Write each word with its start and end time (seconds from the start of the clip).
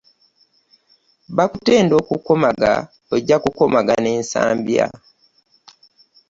Bakutenda 1.35 1.93
okukomaga 2.01 2.73
ojja 3.15 3.37
kukomaga 3.43 3.93
n'ensambya. 3.99 4.85